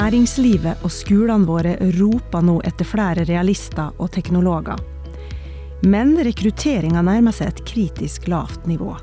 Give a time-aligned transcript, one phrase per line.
[0.00, 4.78] Næringslivet og skolene våre roper nå etter flere realister og teknologer.
[5.84, 8.94] Men rekrutteringa nærmer seg et kritisk lavt nivå.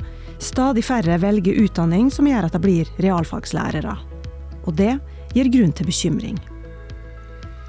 [0.41, 3.93] Stadig færre velger utdanning som gjør at de blir realfagslærere.
[4.65, 4.95] Og det
[5.35, 6.39] gir grunn til bekymring.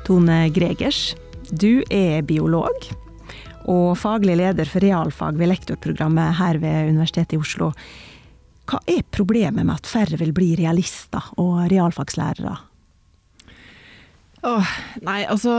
[0.08, 1.12] Tone Gregers,
[1.52, 2.88] du er biolog
[3.68, 7.74] og faglig leder for realfag ved lektorprogrammet her ved Universitetet i Oslo.
[8.68, 12.56] Hva er problemet med at færre vil bli realister og realfagslærere?
[14.48, 14.68] Åh,
[15.04, 15.54] nei, altså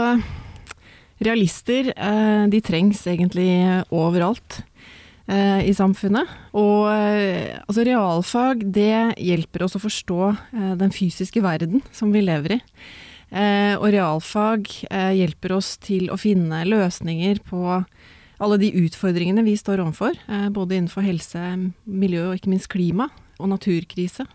[1.20, 3.49] Realister eh, de trengs egentlig
[3.91, 4.61] overalt
[5.27, 6.30] eh, i samfunnet.
[6.57, 10.31] Og eh, altså realfag det hjelper oss å forstå
[10.80, 12.61] den fysiske verden som vi lever i.
[13.30, 17.59] Og realfag hjelper oss til å finne løsninger på
[18.41, 20.17] alle de utfordringene vi står overfor.
[20.55, 21.44] Både innenfor helse,
[21.85, 23.05] miljø og ikke minst klima
[23.38, 24.25] og naturkrise.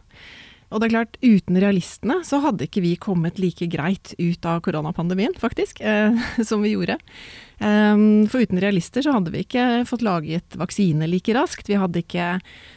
[0.74, 4.58] Og det er klart, uten realistene så hadde ikke vi kommet like greit ut av
[4.66, 6.16] koronapandemien, faktisk, eh,
[6.48, 6.98] som vi gjorde.
[7.62, 11.70] Um, for uten realister så hadde vi ikke fått laget vaksine like raskt.
[11.70, 12.32] Vi hadde ikke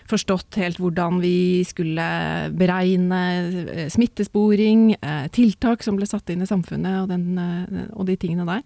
[0.08, 2.06] forstått helt hvordan vi skulle
[2.54, 3.22] beregne
[3.66, 8.20] eh, smittesporing, eh, tiltak som ble satt inn i samfunnet og, den, eh, og de
[8.22, 8.62] tingene der.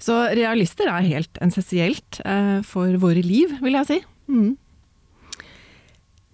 [0.00, 4.00] Så realister er helt essensielt eh, for våre liv, vil jeg si.
[4.32, 4.56] Mm.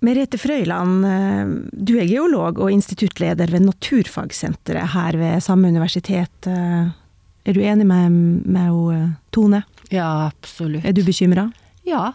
[0.04, 6.50] Merete Frøyland, eh, du er geolog og instituttleder ved Naturfagsenteret her ved samme universitet.
[6.50, 6.90] Eh,
[7.46, 8.10] er du enig med,
[8.44, 9.62] med Tone?
[9.90, 10.84] Ja, absolutt.
[10.84, 11.48] Er du bekymra?
[11.86, 12.10] Ja,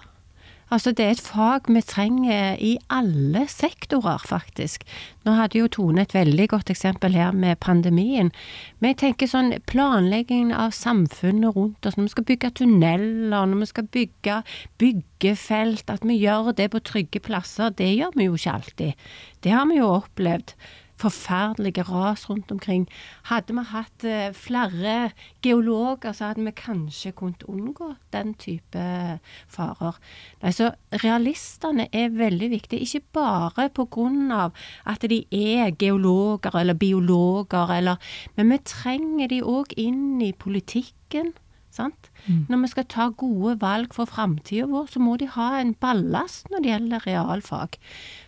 [0.72, 4.86] Altså det er et fag vi trenger i alle sektorer, faktisk.
[5.28, 8.32] Nå hadde jo Tone et veldig godt eksempel her med pandemien.
[8.80, 13.66] Men jeg tenker sånn planleggingen av samfunnet rundt oss, når vi skal bygge tunneler, når
[13.66, 14.38] vi skal bygge
[14.80, 19.10] byggefelt, at vi gjør det på trygge plasser, det gjør vi jo ikke alltid.
[19.44, 20.56] Det har vi jo opplevd
[21.02, 22.88] forferdelige ras rundt omkring.
[23.30, 25.12] Hadde vi hatt eh, flere
[25.44, 28.86] geologer, så hadde vi kanskje kunnet unngå den type
[29.52, 29.98] farer.
[30.42, 30.72] Nei, så
[31.04, 33.70] realistene er veldig viktige, ikke bare
[34.32, 34.54] av
[34.86, 37.98] at de er geologer eller biologer, eller,
[38.36, 41.34] men vi trenger de òg inn i politikken.
[41.72, 42.10] Sant?
[42.26, 42.46] Mm.
[42.52, 46.52] Når vi skal ta gode valg for framtida vår, så må de ha en ballast
[46.52, 47.80] når det gjelder realfag,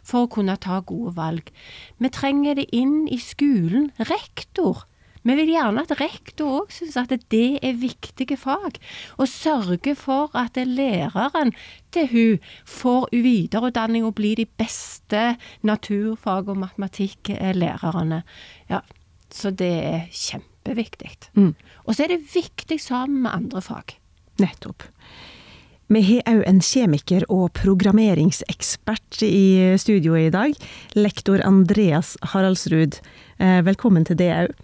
[0.03, 1.51] for å kunne ta gode valg.
[1.99, 3.91] Vi trenger det inn i skolen.
[3.99, 4.85] Rektor.
[5.23, 8.79] Vi vil gjerne at rektor òg synes at det er viktige fag,
[9.15, 11.53] og sørge for at læreren
[11.95, 18.23] til hun får videreutdanning og blir de beste naturfag- og matematikklærerne.
[18.69, 18.83] Ja,
[19.31, 20.01] så det er
[20.63, 21.29] kjempeviktig.
[21.35, 21.53] Mm.
[21.85, 23.97] Og så er det viktig sammen med andre fag.
[24.39, 24.83] Nettopp.
[25.87, 30.55] Vi har òg en kjemiker og programmeringsekspert i studio i dag.
[30.95, 32.99] Lektor Andreas Haraldsrud,
[33.37, 34.55] eh, velkommen til det òg.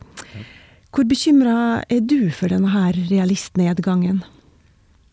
[0.92, 4.24] Hvor bekymra er du for denne her realistnedgangen?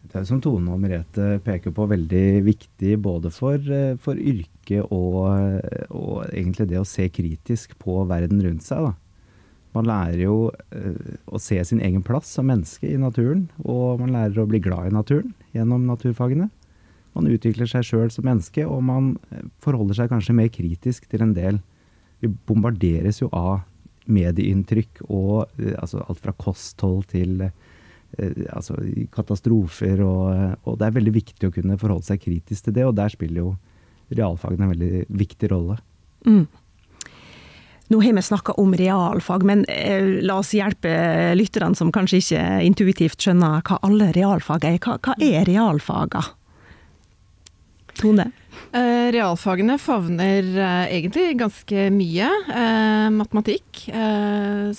[0.06, 4.86] Det er som Tone og Merete peker på, veldig viktig både for, eh, for yrket
[4.90, 5.60] og,
[5.90, 8.86] og, egentlig det å se kritisk på verden rundt seg.
[8.86, 8.94] Da.
[9.76, 14.14] Man lærer jo uh, å se sin egen plass som menneske i naturen, og man
[14.14, 16.48] lærer å bli glad i naturen gjennom naturfagene.
[17.16, 21.22] Man utvikler seg sjøl som menneske, og man eh, forholder seg kanskje mer kritisk til
[21.24, 21.62] en del.
[22.20, 23.62] Vi bombarderes jo av
[24.12, 27.48] medieinntrykk og uh, altså alt fra kosthold til
[28.54, 28.76] altså
[29.12, 32.94] katastrofer, og, og, det er veldig viktig å kunne forholde seg kritisk til det, og
[32.96, 33.50] der spiller jo
[34.14, 35.76] realfagene en veldig viktig rolle.
[36.24, 36.46] Mm.
[37.88, 40.90] Nå har vi snakka om realfag, men eh, la oss hjelpe
[41.38, 44.80] lytterne som kanskje ikke intuitivt skjønner hva alle realfag er.
[44.82, 46.24] Hva, hva er realfaga?
[47.96, 48.26] Tone?
[48.74, 52.32] Eh, realfagene favner eh, egentlig ganske mye.
[53.14, 53.86] Matematikk,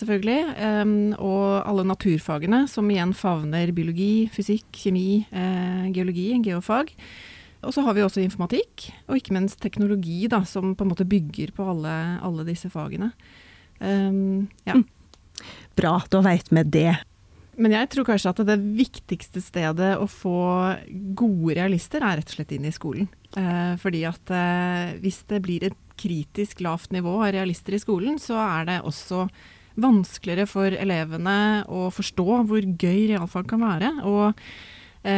[0.01, 0.41] selvfølgelig.
[1.15, 5.23] Og alle naturfagene, som igjen favner biologi, fysikk, kjemi,
[5.95, 6.91] geologi, geofag.
[7.65, 11.07] Og så har vi også informatikk, og ikke minst teknologi, da, som på en måte
[11.09, 11.93] bygger på alle,
[12.25, 13.11] alle disse fagene.
[13.79, 14.77] Um, ja.
[14.77, 14.85] Mm.
[15.77, 16.91] Bra, da veit vi det.
[17.57, 20.37] Men jeg tror kanskje at det viktigste stedet å få
[21.17, 23.09] gode realister, er rett og slett inn i skolen.
[23.33, 28.19] Eh, fordi at eh, hvis det blir et kritisk lavt nivå av realister i skolen,
[28.21, 29.25] så er det også
[29.81, 33.93] vanskeligere for elevene å forstå hvor gøy realfag kan være.
[34.05, 34.37] og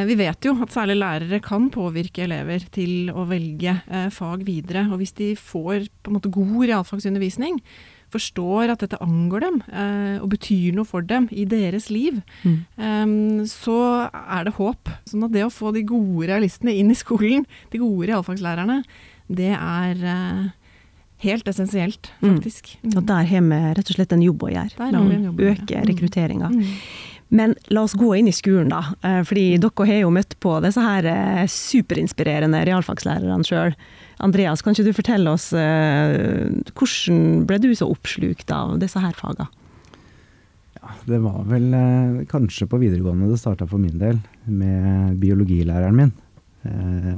[0.09, 4.83] vi vet jo at særlig lærere kan påvirke elever til å velge eh, fag videre.
[4.91, 7.57] Og hvis de får på en måte god realfagsundervisning,
[8.09, 13.43] forstår at dette angår dem eh, og betyr noe for dem i deres liv, mm.
[13.49, 13.75] så
[14.09, 14.89] er det håp.
[15.05, 18.79] Sånn at det å få de gode realistene inn i skolen, de gode realfagslærerne,
[19.29, 20.01] det er
[21.19, 22.37] helt essensielt, Mm.
[22.37, 22.77] faktisk.
[22.81, 22.97] Mm.
[22.97, 24.75] Og der har vi rett og slett en jobb å gjøre.
[24.77, 25.61] Der har vi en jobb å gjøre.
[25.65, 25.87] øke Mm.
[25.89, 26.49] rekrutteringa.
[26.49, 26.65] Mm.
[27.29, 28.81] Men la oss gå inn i skolen, da.
[29.05, 33.75] Eh, Fordi dere har jo møtt på disse her eh, superinspirerende realfagslærerne sjøl.
[34.25, 39.13] Andreas, kan ikke du fortelle oss eh, hvordan ble du så oppslukt av disse her
[39.17, 39.47] fagene?
[40.79, 41.69] Ja, det var vel
[42.31, 44.17] kanskje på videregående det starta for min del,
[44.47, 46.13] med biologilæreren min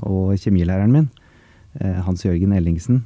[0.05, 1.07] og kjemilæreren min,
[2.05, 2.99] Hans Jørgen Ellingsen.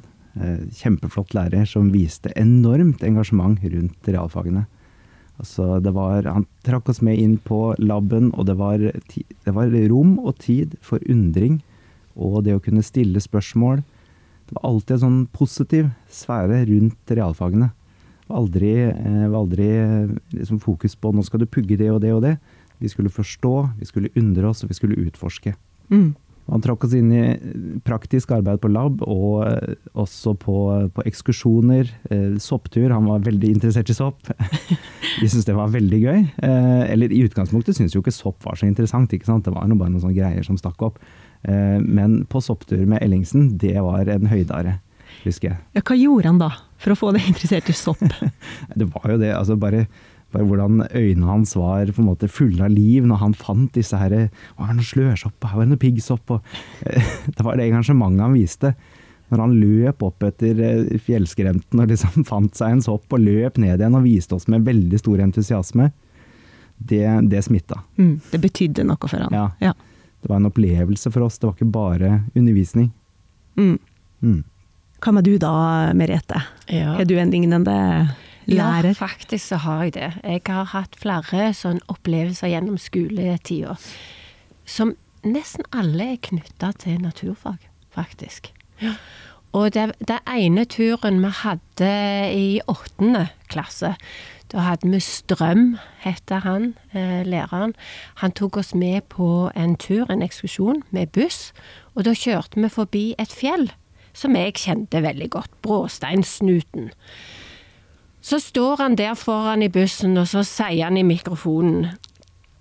[0.76, 4.64] Kjempeflott lærer som viste enormt engasjement rundt realfagene.
[5.36, 10.16] Altså, var, han trakk oss med inn på laben, og det var, det var rom
[10.22, 11.60] og tid for undring
[12.16, 13.82] og det å kunne stille spørsmål.
[14.46, 17.72] Det var alltid en sånn positiv sfære rundt realfagene.
[18.26, 21.90] Det var aldri, eh, var aldri eh, liksom fokus på nå skal du pugge det
[21.92, 22.36] og det og det.
[22.80, 25.54] Vi skulle forstå, vi skulle undre oss, og vi skulle utforske.
[25.90, 26.14] Mm.
[26.46, 27.22] Han trakk oss inn i
[27.86, 30.56] praktisk arbeid på lab, og eh, også på,
[30.94, 31.90] på ekskursjoner.
[32.10, 32.92] Eh, sopptur.
[32.94, 34.30] Han var veldig interessert i sopp.
[35.20, 36.20] Vi syntes det var veldig gøy.
[36.46, 39.12] Eh, eller i utgangspunktet syntes jo ikke sopp var så interessant.
[39.12, 39.46] ikke sant?
[39.46, 41.00] Det var noe, bare noen sånne greier som stakk opp.
[41.42, 44.78] Eh, men på sopptur med Ellingsen, det var en høydare,
[45.24, 45.62] husker jeg.
[45.74, 46.52] Ja, hva gjorde han da,
[46.82, 48.02] for å få deg interessert i sopp?
[48.78, 49.34] Det var jo det.
[49.34, 49.86] altså bare
[50.42, 54.12] hvordan øynene hans var på en måte fulle av liv når han fant disse her
[54.12, 56.36] her var det noe slørsopp, her var det noe piggsopp.
[56.86, 58.72] Eh, det var det engasjementet han viste.
[59.32, 63.60] Når han løp opp etter eh, fjellskrenten og liksom fant seg en sopp og løp
[63.62, 65.90] ned igjen og viste oss med veldig stor entusiasme,
[66.76, 67.80] det, det smitta.
[67.96, 68.18] Mm.
[68.30, 69.32] Det betydde noe for han.
[69.34, 69.48] Ja.
[69.62, 69.72] Ja.
[70.22, 72.90] Det var en opplevelse for oss, det var ikke bare undervisning.
[73.56, 73.78] Mm.
[74.20, 74.44] Mm.
[75.04, 75.52] Hva med du da,
[75.96, 76.40] Merete?
[76.72, 76.96] Ja.
[76.98, 77.76] Er du en lignende
[78.46, 78.92] lærer?
[78.92, 80.12] Ja, faktisk så har jeg det.
[80.24, 83.76] Jeg har hatt flere sånne opplevelser gjennom skoletida
[84.66, 84.96] som
[85.26, 87.60] nesten alle er knytta til naturfag,
[87.94, 88.50] faktisk.
[89.56, 91.92] Og det, det ene turen vi hadde
[92.34, 93.94] i åttende klasse,
[94.52, 97.74] da hadde vi Strøm, heter han, eh, læreren.
[98.22, 101.52] Han tok oss med på en tur, en ekskursjon, med buss.
[101.94, 103.70] Og da kjørte vi forbi et fjell
[104.16, 106.92] som jeg kjente veldig godt, Bråsteinsnuten.
[108.26, 111.92] Så står han der foran i bussen, og så sier han i mikrofonen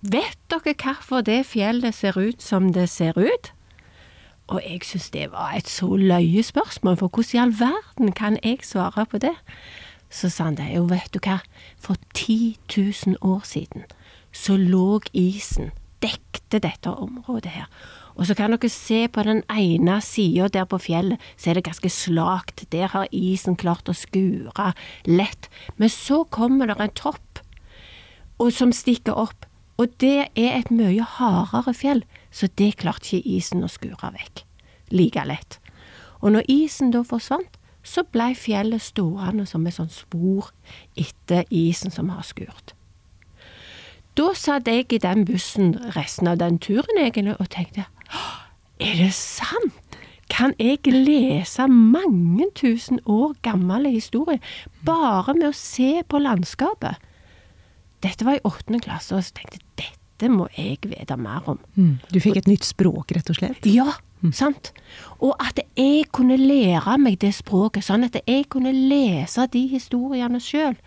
[0.06, 3.50] Vet dere hvorfor det fjellet ser ut som det ser ut?
[4.48, 8.38] Og jeg synes det var et så løye spørsmål, for hvordan i all verden kan
[8.44, 9.34] jeg svare på det?
[10.10, 11.40] Så sa han det, jo vet du hva,
[11.82, 13.90] for 10 000 år siden
[14.36, 15.72] så lå isen,
[16.04, 17.66] dekte dette området her.
[18.16, 21.66] Og så kan dere se på den ene sida der på fjellet, så er det
[21.68, 22.64] ganske slakt.
[22.72, 24.72] Der har isen klart å skure
[25.04, 25.50] lett.
[25.76, 27.42] Men så kommer det en topp
[28.52, 29.46] som stikker opp,
[29.80, 32.02] og det er et mye hardere fjell,
[32.32, 34.46] så det klarte ikke isen å skure vekk
[34.96, 35.60] like lett.
[36.24, 40.50] Og når isen da forsvant, så blei fjellet stående som et sånt spor
[40.98, 42.74] etter isen som har skurt.
[44.16, 47.86] Da satt jeg i den bussen resten av den turen egentlig og tenkte
[48.88, 49.82] er det sant?
[50.30, 54.42] Kan jeg lese mange tusen år gamle historier
[54.86, 56.98] bare med å se på landskapet?
[58.04, 61.58] Dette var i åttende klasse, og så tenkte jeg dette må jeg vite mer om.
[61.76, 61.98] Mm.
[62.14, 63.66] Du fikk et nytt språk, rett og slett?
[63.68, 63.98] Ja,
[64.32, 64.72] sant.
[65.20, 70.40] Og at jeg kunne lære meg det språket, sånn at jeg kunne lese de historiene
[70.40, 70.78] sjøl.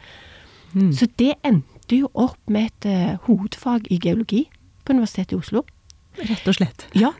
[0.73, 0.93] Mm.
[0.97, 4.47] Så det endte jo opp med et uh, hovedfag i geologi
[4.85, 5.65] på Universitetet i Oslo.
[6.19, 6.87] Rett og slett.
[6.99, 7.13] Ja.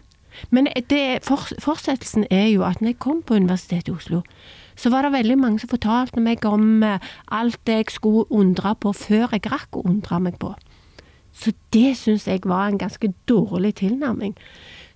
[0.55, 4.23] Men det, for, fortsettelsen er jo at når jeg kom på Universitetet i Oslo,
[4.79, 7.03] så var det veldig mange som fortalte meg om eh,
[7.35, 10.53] alt det jeg skulle undre på før jeg rakk å undre meg på.
[11.35, 14.37] Så det syns jeg var en ganske dårlig tilnærming.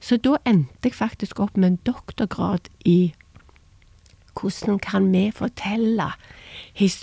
[0.02, 3.14] Så da endte jeg faktisk opp med en doktorgrad i
[4.38, 6.08] hvordan kan vi fortelle,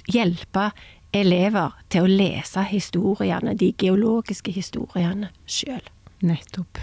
[0.10, 0.72] hjelpe
[1.13, 5.86] elever til å lese historiene, de geologiske historiene sjøl.
[6.22, 6.78] Nettopp.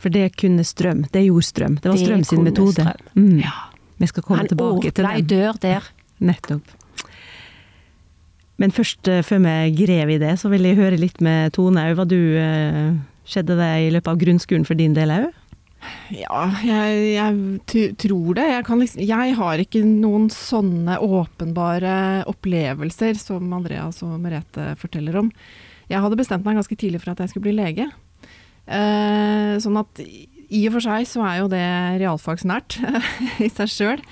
[0.00, 1.04] For det kunne Strøm.
[1.12, 1.76] Det gjorde Strøm.
[1.80, 2.72] Det var Det Strøm sin metode.
[2.82, 3.12] Strøm.
[3.16, 3.38] Mm.
[3.44, 3.52] Ja.
[4.02, 5.28] Vi skal komme Han tilbake til åpna ei den.
[5.38, 5.82] dør der.
[6.20, 6.72] Nettopp.
[8.58, 11.88] Men først, eh, før vi grev i det, så vil jeg høre litt med Tone.
[11.94, 12.92] Hva du eh,
[13.24, 15.30] Skjedde det i løpet av grunnskolen for din del òg?
[16.12, 18.44] Ja, jeg, jeg t- tror det.
[18.50, 25.16] Jeg, kan liksom, jeg har ikke noen sånne åpenbare opplevelser som Andreas og Merete forteller
[25.22, 25.30] om.
[25.90, 27.88] Jeg hadde bestemt meg ganske tidlig for at jeg skulle bli lege.
[28.64, 31.64] Eh, sånn at i og for seg så er jo det
[32.02, 32.78] realfagsnært
[33.46, 34.04] i seg sjøl.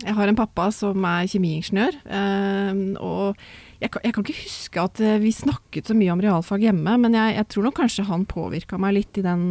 [0.00, 3.40] Jeg har en pappa som er kjemiingeniør, eh, og
[3.80, 6.94] jeg kan, jeg kan ikke huske at eh, vi snakket så mye om realfag hjemme,
[7.02, 9.42] men jeg, jeg tror nok kanskje han påvirka meg litt i den,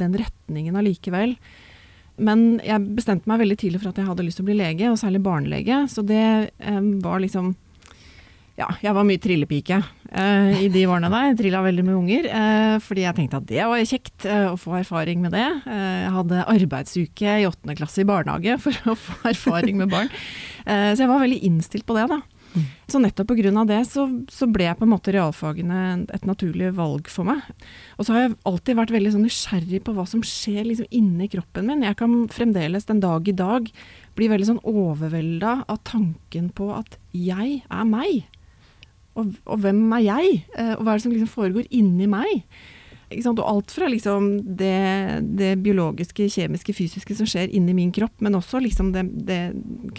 [0.00, 1.36] den retningen allikevel.
[2.14, 4.90] Men jeg bestemte meg veldig tidlig for at jeg hadde lyst til å bli lege,
[4.92, 5.80] og særlig barnelege.
[5.90, 7.54] Så det eh, var liksom
[8.54, 9.80] Ja, jeg var mye trillepike
[10.14, 11.30] eh, i de årene der.
[11.32, 12.28] Jeg trilla veldig med unger.
[12.30, 15.46] Eh, fordi jeg tenkte at det var kjekt eh, å få erfaring med det.
[15.66, 20.12] Jeg hadde arbeidsuke i åttende klasse i barnehage for å få erfaring med barn.
[20.64, 22.22] Så jeg var veldig innstilt på det, da.
[22.86, 23.64] Så nettopp pga.
[23.66, 27.42] det så, så, ble på en måte realfagene et naturlig valg for meg.
[27.98, 31.26] Og så har jeg alltid vært veldig sånn nysgjerrig på hva som skjer liksom inni
[31.32, 31.82] kroppen min.
[31.82, 33.66] Jeg kan fremdeles den dag i dag
[34.14, 38.30] bli veldig sånn overvelda av tanken på at jeg er meg.
[39.14, 40.40] Og, og hvem er jeg?
[40.58, 42.46] Eh, og hva er det som liksom foregår inni meg?
[43.14, 48.34] Og alt fra liksom det, det, biologiske, kjemiske, fysiske som skjer inni min kropp, men
[48.34, 49.38] også liksom det, det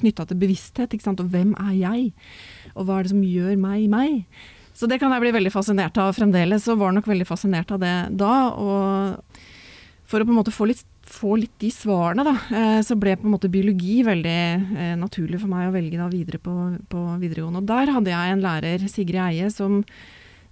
[0.01, 0.98] knytta til bevissthet.
[1.13, 2.10] Og hvem er jeg?
[2.74, 4.25] Og hva er det som gjør meg meg?
[4.75, 7.79] Så det kan jeg bli veldig fascinert av fremdeles, og var nok veldig fascinert av
[7.79, 8.34] det da.
[8.60, 9.38] Og
[10.10, 10.84] for å på en måte få litt,
[11.15, 15.39] få litt de svarene, da, eh, så ble på en måte biologi veldig eh, naturlig
[15.41, 16.53] for meg å velge da videre på,
[16.91, 17.63] på videregående.
[17.63, 19.81] Og der hadde jeg en lærer, Sigrid Eie, som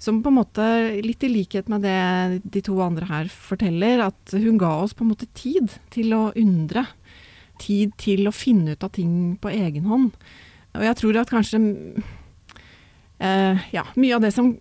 [0.04, 0.64] som på en måte,
[1.06, 5.06] litt i likhet med det de to andre her forteller, at hun ga oss på
[5.06, 6.84] en måte tid til å undre.
[7.62, 10.12] Tid til å finne ut av ting på egen hånd.
[10.76, 11.62] Og jeg tror at kanskje
[13.20, 14.54] eh, ja, mye av det som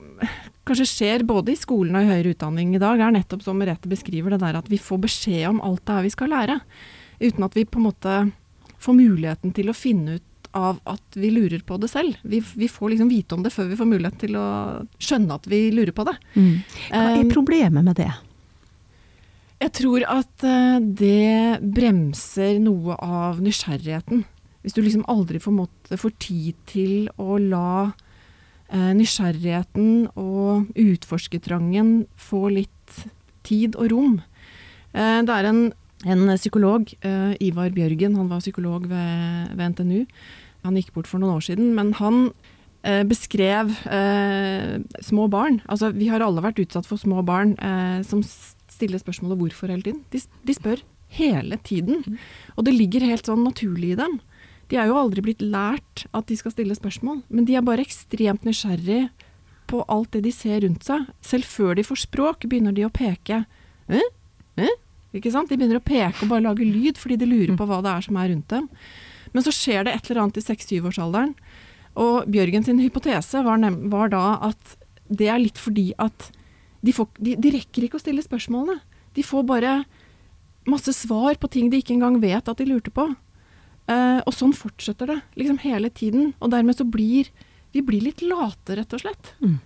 [0.66, 3.90] kanskje skjer både i skolen og i høyere utdanning i dag, er nettopp som Merete
[3.90, 6.60] beskriver det der at vi får beskjed om alt det her vi skal lære.
[7.22, 8.18] Uten at vi på en måte
[8.82, 12.18] får muligheten til å finne ut av at vi lurer på det selv.
[12.22, 14.48] Vi, vi, får liksom vite om det før vi får mulighet til å
[15.00, 16.14] skjønne at vi lurer på det.
[16.34, 16.52] Mm.
[16.90, 18.10] Hva er um, problemet med det?
[19.62, 24.26] Jeg tror at uh, det bremser noe av nysgjerrigheten.
[24.62, 27.92] Hvis du liksom aldri får, måte, får tid til å la
[28.72, 33.02] nysgjerrigheten og utforskertrangen få litt
[33.44, 34.14] tid og rom.
[34.96, 35.62] Uh, det er en
[36.02, 40.00] en psykolog, uh, Ivar Bjørgen, han var psykolog ved, ved, NTNU,
[40.64, 42.24] han gikk bort for noen år siden, men han
[42.86, 45.60] eh, beskrev eh, små barn.
[45.66, 49.86] Altså, vi har alle vært utsatt for små barn eh, som stiller spørsmålet hvorfor hele
[49.86, 50.02] tiden.
[50.14, 50.84] De, de, spør
[51.18, 52.04] hele tiden.
[52.06, 52.20] Mm.
[52.56, 54.20] Og det ligger helt sånn naturlig i dem.
[54.72, 57.84] De er jo aldri blitt lært at de skal stille spørsmål, men de er bare
[57.84, 59.10] ekstremt nysgjerrig
[59.68, 61.04] på alt det de ser rundt seg.
[61.20, 63.42] Selv før de får språk, begynner de å peke.
[63.92, 64.08] Eh?
[64.56, 64.78] Eh?
[65.12, 65.50] Ikke sant?
[65.52, 68.06] De begynner å peke og bare lage lyd fordi de lurer på hva det er
[68.06, 68.70] som er rundt dem.
[69.36, 71.34] Men så skjer det et eller annet i 6-7-årsalderen.
[72.00, 73.60] Og Bjørgen sin hypotese var,
[73.92, 74.76] var, da at
[75.12, 76.30] det er litt fordi at
[76.80, 78.80] de, får, de, de, rekker ikke å stille spørsmålene.
[79.12, 79.82] De får bare
[80.68, 83.10] masse svar på ting de ikke engang vet at de lurte på.
[83.92, 86.32] Uh, og sånn fortsetter det liksom hele tiden.
[86.40, 87.28] Og dermed så blir
[87.72, 89.32] vi blir litt late, rett og slett.
[89.40, 89.58] Mm.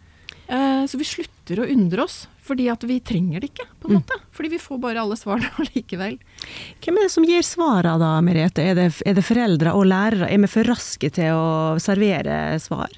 [0.46, 2.24] Uh, så vi slutter å undre oss.
[2.46, 3.98] Fordi at vi trenger det ikke, på en mm.
[3.98, 4.18] måte.
[4.36, 6.14] Fordi vi får bare alle svarene allikevel.
[6.84, 8.62] Hvem er det som gir svarene da, Merete?
[8.62, 10.30] Er det, er det foreldre og lærere?
[10.30, 11.50] Er vi for raske til å
[11.82, 12.94] servere svar?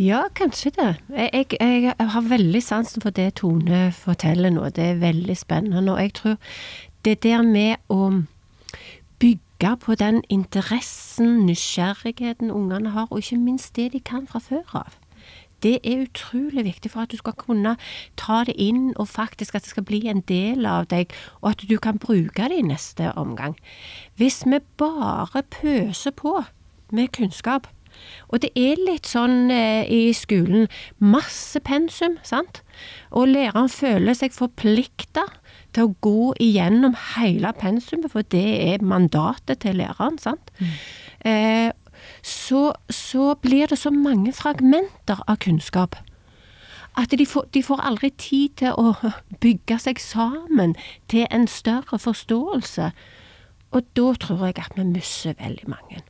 [0.00, 0.88] Ja, kanskje det.
[1.12, 4.64] Jeg, jeg, jeg, har veldig sansen for det Tone forteller nå.
[4.72, 5.92] Det er veldig spennende.
[5.92, 6.38] Og jeg tror
[7.04, 8.08] det der med å
[9.62, 14.62] bygge på den interessen, nysgjerrigheten ungene har, og ikke minst det de kan fra før
[14.74, 14.98] av
[15.62, 17.76] det er utrolig viktig for at du skal kunne
[18.18, 21.62] ta det inn, og faktisk at det skal bli en del av deg, og at
[21.70, 23.54] du kan bruke det i neste omgang.
[24.16, 26.42] Hvis vi bare pøser på
[26.90, 27.68] med kunnskap,
[28.26, 30.66] og det er litt sånn eh, i skolen,
[30.98, 32.64] masse pensum, sant,
[33.12, 35.28] og læreren føler seg forplikta
[35.72, 40.52] til å gå igjennom hele pensumet, for det er mandatet til læreren, sant.
[40.60, 40.72] Mm.
[41.30, 41.70] Eh,
[42.26, 46.00] så, så blir det så mange fragmenter av kunnskap
[46.98, 48.92] at de får, de får, aldri tid til å
[49.40, 50.74] bygge seg sammen
[51.08, 52.90] til en større forståelse.
[53.72, 56.02] Og da tror jeg at vi mister veldig mange.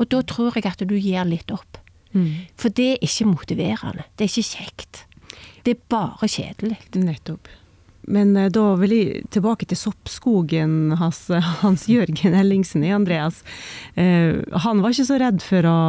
[0.00, 1.80] Og da tror jeg at du gir litt opp.
[2.12, 2.48] Mm.
[2.56, 4.06] For det er ikke motiverende.
[4.16, 5.04] Det er ikke kjekt.
[5.66, 6.78] Det er bare kjedelig.
[6.96, 7.50] Nettopp.
[8.08, 11.26] Men eh, da vil jeg tilbake til soppskogen hans,
[11.64, 13.42] Hans Jørgen Ellingsen i Andreas.
[13.94, 15.80] Eh, han var ikke så redd for å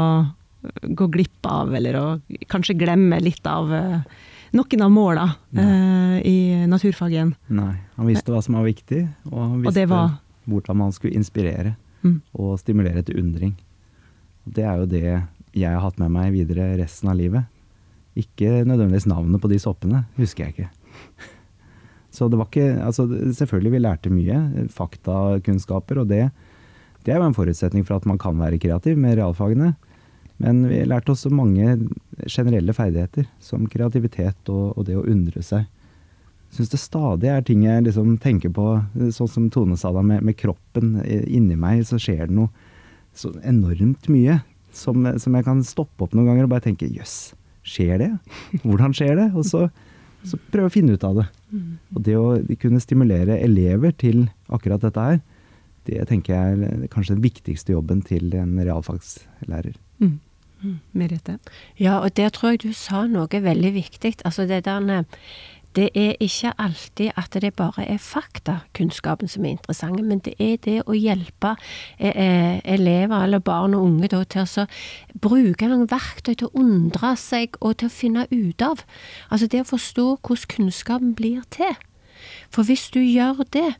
[0.83, 2.05] gå glipp av, eller å
[2.51, 4.01] kanskje glemme litt av eh,
[4.51, 5.23] noen av måla
[6.27, 7.31] i naturfagen.
[7.55, 10.19] Nei, han visste hva som var viktig, og han visste og
[10.51, 11.71] hvordan man skulle inspirere
[12.03, 12.17] mm.
[12.35, 13.55] og stimulere til undring.
[14.43, 15.05] Det er jo det
[15.55, 17.47] jeg har hatt med meg videre resten av livet.
[18.19, 20.69] Ikke nødvendigvis navnet på de soppene, husker jeg ikke.
[22.21, 24.67] Så det var ikke Altså, selvfølgelig, vi lærte mye.
[24.69, 26.27] Faktakunnskaper, og det,
[27.01, 29.73] det er jo en forutsetning for at man kan være kreativ med realfagene.
[30.41, 31.79] Men vi lærte også mange
[32.29, 35.65] generelle ferdigheter, som kreativitet og, og det å undre seg.
[36.51, 38.67] Jeg syns det stadig er ting jeg liksom tenker på,
[39.15, 40.99] sånn som Tone sa da, med, med kroppen.
[41.25, 42.49] Inni meg så skjer det noe
[43.17, 44.39] så enormt mye
[44.75, 47.33] som, som, jeg kan stoppe opp noen ganger og bare tenke jøss,
[47.67, 48.11] skjer det?
[48.63, 49.29] Hvordan skjer det?
[49.35, 49.65] Og så,
[50.27, 51.27] så prøve å finne ut av det.
[51.51, 55.21] Og det å kunne stimulere elever til akkurat dette her,
[55.89, 59.77] det tenker jeg er kanskje den viktigste jobben til en realfagslærer.
[59.99, 60.19] Mm.
[60.61, 60.75] Mm.
[60.93, 61.37] Merete?
[61.79, 64.13] Ja, og der tror jeg du sa noe veldig viktig.
[64.25, 65.05] Altså det der
[65.75, 70.57] det er ikke alltid at det bare er faktakunnskapen som er interessant, men det er
[70.65, 71.53] det å hjelpe
[71.97, 74.65] eh, eh, elever eller barn og unge da, til å
[75.23, 78.83] bruke noen verktøy til å undre seg og til å finne ut av.
[79.29, 81.77] Altså det å forstå hvordan kunnskapen blir til.
[82.51, 83.71] For hvis du gjør det,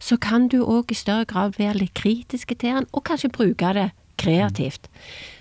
[0.00, 3.74] så kan du òg i større grad være litt kritiske til den, og kanskje bruke
[3.76, 3.90] det
[4.20, 4.88] kreativt.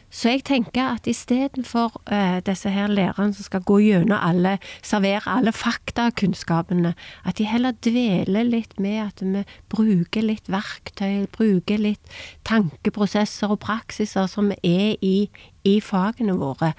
[0.10, 5.30] Så jeg tenker at istedenfor uh, disse her lærerne som skal gå gjennom alle, servere
[5.30, 12.14] alle faktakunnskapene, at de heller dveler litt med at vi bruker litt verktøy, bruker litt
[12.50, 15.30] tankeprosesser og praksiser som er i,
[15.64, 16.74] i fagene våre,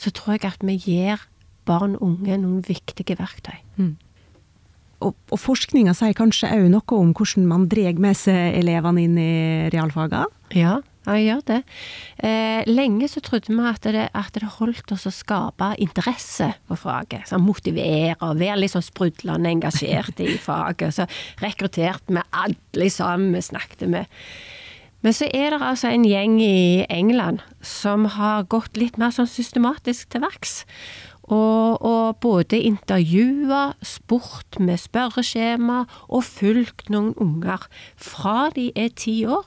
[0.00, 1.26] så tror jeg at vi gir
[1.68, 3.58] barn og unge noen viktige verktøy.
[3.76, 3.98] Mm.
[5.04, 9.20] Og, og forskninga sier kanskje òg noe om hvordan man drar med seg elevene inn
[9.20, 9.32] i
[9.72, 10.28] realfagene?
[10.56, 11.58] Ja, ja, jeg gjør det.
[12.28, 16.80] Eh, lenge så trodde vi at det, at det holdt oss å skape interesse for
[16.80, 17.24] faget.
[17.30, 20.98] Så motivere og være litt sånn sprudlende engasjert i faget.
[20.98, 21.08] Så
[21.40, 24.10] rekrutterte vi alle sammen vi snakket med.
[25.00, 29.30] Men så er det altså en gjeng i England som har gått litt mer sånn
[29.30, 30.60] systematisk til verks.
[31.30, 39.20] Og, og, både intervjua, spurt med spørreskjema og fulgt noen unger fra de er ti
[39.30, 39.46] år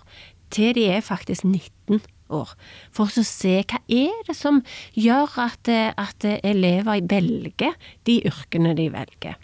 [0.54, 2.54] til de er faktisk 19 år,
[2.94, 4.62] for å se hva er det som
[4.98, 7.76] gjør at, at elever velger
[8.08, 9.40] de yrkene de velger.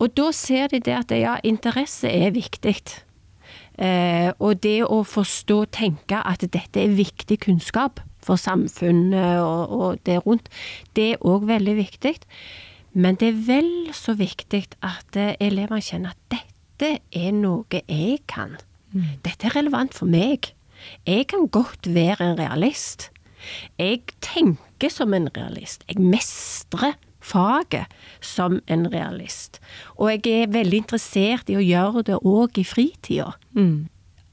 [0.00, 2.78] Og da ser de det at ja, interesse er viktig.
[3.80, 9.72] Eh, og det å forstå og tenke at dette er viktig kunnskap for samfunnet og,
[9.72, 10.48] og det rundt,
[10.96, 12.16] det er òg veldig viktig.
[12.92, 18.56] Men det er vel så viktig at elevene kjenner at dette er noe jeg kan.
[18.92, 20.52] Dette er relevant for meg.
[21.06, 23.10] Jeg kan godt være en realist.
[23.78, 25.84] Jeg tenker som en realist.
[25.88, 27.86] Jeg mestrer faget
[28.24, 29.60] som en realist.
[29.98, 33.32] Og jeg er veldig interessert i å gjøre det òg i fritida.
[33.56, 33.88] Mm.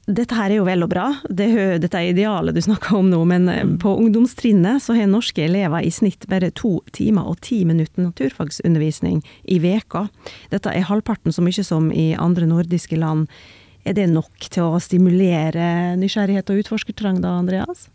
[0.08, 1.50] Dette her er jo vel og bra, det,
[1.82, 5.84] dette er idealet du snakker om nå, men eh, på ungdomstrinnet så har norske elever
[5.84, 9.20] i snitt bare to timer og ti minutter naturfagsundervisning
[9.52, 10.06] i veka.
[10.48, 13.28] Dette er halvparten så mye som i andre nordiske land.
[13.88, 17.86] Er det nok til å stimulere nysgjerrighet og utforskertrang da, Andreas?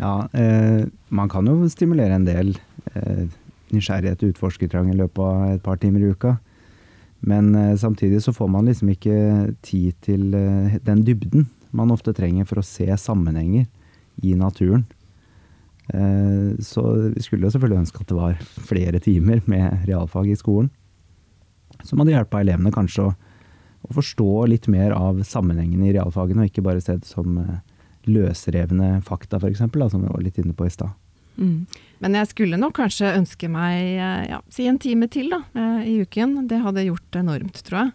[0.00, 2.54] Ja, eh, man kan jo stimulere en del
[2.94, 3.26] eh,
[3.74, 6.38] nysgjerrighet og utforskertrang i løpet av et par timer i uka.
[7.20, 9.18] Men eh, samtidig så får man liksom ikke
[9.66, 13.68] tid til eh, den dybden man ofte trenger for å se sammenhenger
[14.24, 14.86] i naturen.
[15.92, 20.40] Eh, så vi skulle jo selvfølgelig ønske at det var flere timer med realfag i
[20.40, 20.72] skolen.
[21.84, 23.18] Som hadde hjelpe elevene kanskje å
[23.86, 27.60] å forstå litt mer av sammenhengene i realfagene, og ikke bare se det som eh,
[28.10, 30.92] løsrevne fakta, f.eks., som vi var litt inne på i stad.
[31.40, 31.64] Mm.
[32.04, 35.86] Men jeg skulle nok kanskje ønske meg eh, ja, si en time til da, eh,
[35.88, 36.42] i uken.
[36.50, 37.94] Det hadde gjort enormt, tror jeg.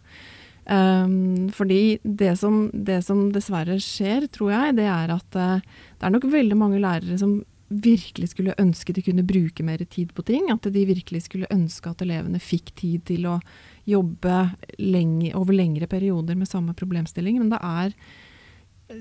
[0.65, 6.13] Um, fordi det som, det som, dessverre skjer, tror jeg, det er at det er
[6.15, 7.35] nok veldig mange lærere som
[7.69, 10.49] virkelig skulle ønske de kunne bruke mer tid på ting.
[10.53, 13.39] At de virkelig skulle ønske at elevene fikk tid til å
[13.85, 14.37] jobbe
[14.81, 17.39] lenge, over lengre perioder med samme problemstilling.
[17.41, 17.97] Men det er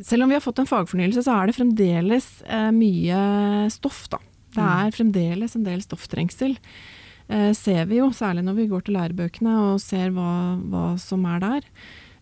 [0.04, 3.18] Selv om vi har fått en fagfornyelse, så er det fremdeles eh, mye
[3.68, 4.16] stoff, da.
[4.54, 4.70] Det mm.
[4.80, 6.54] er fremdeles en del stofftrengsel.
[7.28, 11.26] Eh, ser vi jo, særlig når vi går til lærebøkene og ser hva, hva som
[11.28, 11.68] er der.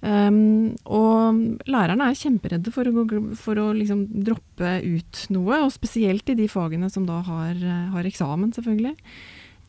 [0.02, 3.04] Um, og lærerne er kjemperedde for å,
[3.38, 7.62] for å liksom droppe ut noe, og spesielt i de fagene som da har,
[7.94, 8.96] har eksamen, selvfølgelig.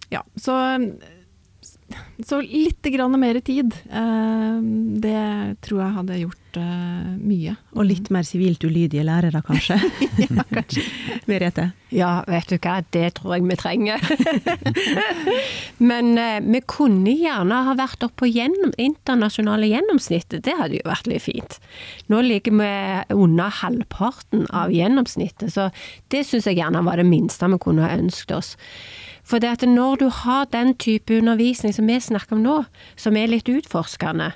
[0.09, 0.57] Ja, så
[2.21, 3.73] så litt grann mer tid.
[3.89, 4.57] Eh,
[5.01, 7.55] det tror jeg hadde gjort eh, mye.
[7.73, 9.79] Og litt mer sivilt ulydige lærere, kanskje?
[10.21, 10.83] ja, kanskje.
[11.29, 11.71] Merete?
[11.93, 14.05] Ja, vet du hva, det tror jeg vi trenger.
[15.89, 20.45] Men eh, vi kunne gjerne ha vært oppe på gjennom, internasjonale gjennomsnittet.
[20.45, 21.57] Det hadde jo vært litt fint.
[22.13, 22.73] Nå ligger vi
[23.17, 25.71] under halvparten av gjennomsnittet, så
[26.13, 28.53] det syns jeg gjerne var det minste vi kunne ha ønsket oss.
[29.23, 32.55] For det at når du har den type undervisning som vi snakker om nå,
[32.99, 34.33] som er litt utforskende,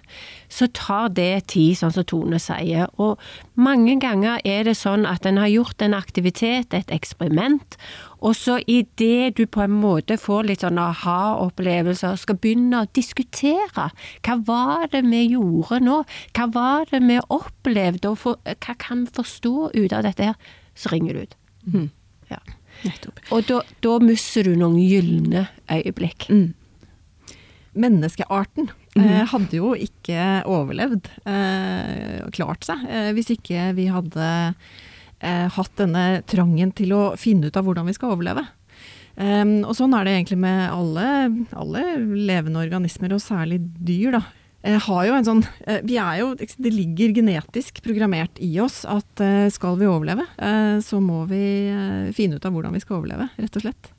[0.47, 2.87] så tar det tid, sånn som Tone sier.
[2.95, 3.19] Og
[3.59, 7.75] mange ganger er det sånn at en har gjort en aktivitet, et eksperiment,
[8.23, 13.89] og så idet du på en måte får litt sånn aha-opplevelser, skal begynne å diskutere
[14.25, 15.99] hva var det vi gjorde nå,
[16.37, 20.55] hva var det vi opplevde, og for, hva kan vi forstå ut av dette her,
[20.77, 21.37] så ringer du ut.
[21.67, 21.89] Mm.
[22.31, 22.39] Ja.
[22.85, 23.21] Nettopp.
[23.33, 26.27] Og da, da mister du noen gylne øyeblikk.
[26.29, 26.51] Mm.
[27.77, 34.29] Menneskearten eh, hadde jo ikke overlevd, eh, klart seg, eh, hvis ikke vi hadde
[35.21, 38.47] eh, hatt denne trangen til å finne ut av hvordan vi skal overleve.
[39.17, 41.05] Um, og sånn er det egentlig med alle,
[41.57, 41.83] alle
[42.29, 44.19] levende organismer, og særlig dyr.
[44.19, 44.21] da.
[44.67, 48.81] Eh, har jo en sånn eh, Vi er jo Det ligger genetisk programmert i oss
[48.89, 50.25] at eh, skal vi overleve,
[50.83, 51.39] så må vi
[52.15, 53.89] finne ut av hvordan vi skal overleve, rett og slett.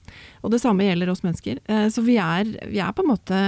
[0.45, 1.59] Og det samme gjelder oss mennesker.
[1.93, 3.41] Så vi er, vi er på en måte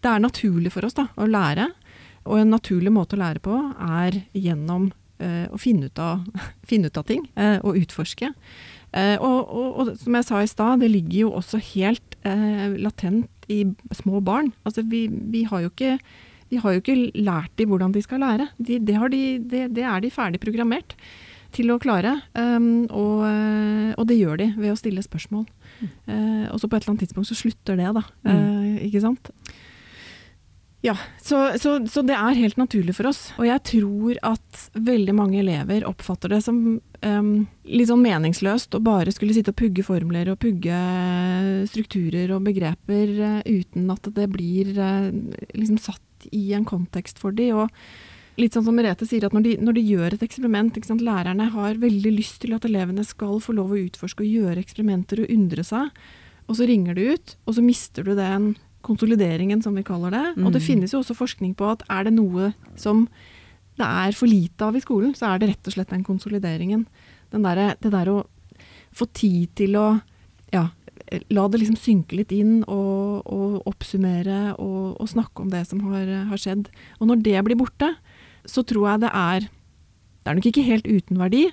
[0.00, 1.68] Det er naturlig for oss da, å lære.
[2.28, 6.24] Og en naturlig måte å lære på er gjennom å finne ut av,
[6.70, 8.32] finne ut av ting og utforske.
[8.92, 13.64] Og, og, og, som jeg sa i stad, det ligger jo også helt latent i
[13.96, 14.52] små barn.
[14.64, 15.98] Altså vi, vi, har jo ikke,
[16.50, 18.50] vi har jo ikke lært dem hvordan de skal lære.
[18.58, 20.96] De, det, de, det, det, er de ferdig programmert
[21.54, 22.16] til å klare.
[22.34, 25.46] Um, og, eh, og, det gjør de ved å stille spørsmål.
[25.80, 25.90] Mm.
[26.10, 28.04] Uh, og så på et eller annet tidspunkt så slutter det, da.
[28.26, 28.30] Mm.
[28.34, 29.32] Uh, ikke sant?
[30.80, 33.26] Ja, så, så, så, det er helt naturlig for oss.
[33.36, 37.32] Og jeg tror at veldig mange elever oppfatter det som um,
[37.68, 40.78] litt sånn meningsløst å bare skulle sitte og pugge formler og pugge
[41.68, 45.10] strukturer og begreper uh, uten at det blir uh,
[45.52, 46.00] liksom satt
[46.32, 47.50] i en kontekst for de.
[47.56, 51.04] Og litt sånn som Merete sier, at når de, når de gjør et eksperiment sant,
[51.04, 55.24] Lærerne har veldig lyst til at elevene skal få lov å utforske og gjøre eksperimenter
[55.24, 55.90] og undre seg.
[56.48, 58.54] Og så ringer du ut, og så mister du den
[58.86, 60.26] konsolideringen, som vi kaller det.
[60.36, 60.46] Mm.
[60.46, 60.66] Og det mm.
[60.66, 63.04] finnes jo også forskning på at er det noe som
[63.80, 66.84] det er for lite av i skolen, så er det rett og slett den konsolideringen.
[67.32, 68.18] Den der, det der å
[68.96, 69.86] få tid til å
[70.50, 70.66] ja,
[71.10, 75.82] la det liksom synke litt inn og, og oppsummere og, og, snakke om det som
[75.88, 76.70] har, har, skjedd.
[77.00, 77.92] Og når det blir borte,
[78.48, 79.48] så tror jeg det er
[80.20, 81.46] Det er nok ikke helt uten verdi,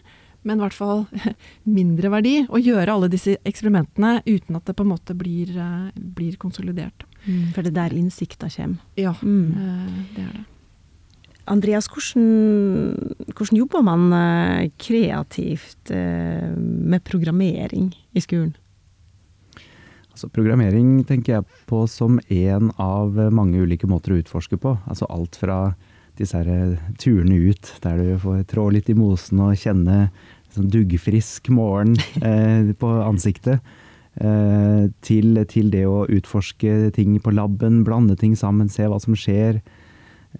[0.43, 1.06] men i hvert fall
[1.78, 5.89] mindre verdi å gjøre alle disse eksperimentene uten at det på en måte blir, eh,
[5.96, 7.08] blir konsolidert.
[7.26, 8.84] Mm, for det er der innsikta kommer.
[9.00, 9.50] Ja, mm.
[9.56, 10.46] Eh, det er det.
[11.48, 18.52] Andreas, hvordan, hvordan, jobber man eh, kreativt med programmering i skolen?
[20.18, 24.74] Altså, programmering tenker jeg på som én av mange ulike måter å utforske på.
[24.90, 25.60] Altså alt fra
[26.18, 26.42] disse
[26.98, 30.08] turene ut, der du får trå litt i mosen og kjenne
[30.56, 31.94] sånn duggfrisk morgen
[32.26, 33.62] eh, på ansiktet
[34.18, 39.14] Eh, til, til, det å utforske ting på laben, blande ting sammen, se hva som
[39.18, 39.60] skjer.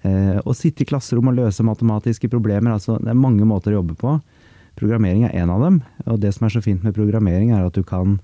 [0.02, 2.74] Eh, å sitte i klasserom og løse matematiske problemer.
[2.74, 4.18] Altså, det er mange måter å jobbe på.
[4.78, 5.80] Programmering er en av dem.
[6.08, 8.18] Og det som er så fint med programmering, er at du kan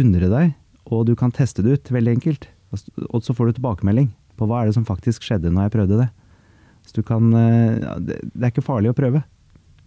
[0.00, 0.52] undre deg,
[0.90, 2.48] og du kan teste det ut veldig enkelt.
[2.74, 6.00] Og så får du tilbakemelding på hva er det som faktisk skjedde når jeg prøvde
[6.02, 6.08] det.
[6.84, 9.22] Så du kan eh, Det er ikke farlig å prøve.